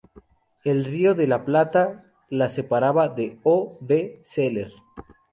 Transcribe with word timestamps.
El 0.63 0.83
Río 0.85 1.13
de 1.13 1.27
la 1.27 1.45
Plata 1.45 2.11
la 2.31 2.49
separaba 2.49 3.07
de 3.07 3.37
"O. 3.43 3.77
b. 3.81 4.19
celer". 4.23 4.71